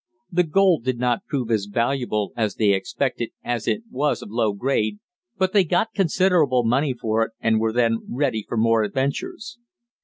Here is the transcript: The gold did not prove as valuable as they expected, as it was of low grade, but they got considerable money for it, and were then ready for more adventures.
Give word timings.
The 0.31 0.41
gold 0.41 0.83
did 0.83 0.97
not 0.97 1.27
prove 1.27 1.51
as 1.51 1.65
valuable 1.67 2.33
as 2.35 2.55
they 2.55 2.71
expected, 2.73 3.33
as 3.43 3.67
it 3.67 3.83
was 3.91 4.23
of 4.23 4.31
low 4.31 4.51
grade, 4.51 4.97
but 5.37 5.53
they 5.53 5.63
got 5.63 5.93
considerable 5.93 6.63
money 6.63 6.95
for 6.99 7.21
it, 7.21 7.33
and 7.39 7.59
were 7.59 7.71
then 7.71 7.99
ready 8.09 8.43
for 8.47 8.57
more 8.57 8.81
adventures. 8.81 9.59